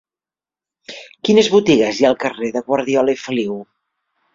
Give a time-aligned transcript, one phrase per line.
[1.29, 3.65] Quines botigues hi ha al carrer de Guardiola i Feliu?